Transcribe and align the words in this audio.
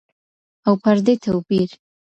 او 0.67 0.73
پر 0.83 0.97
دې 1.05 1.13
توپير. 1.23 1.69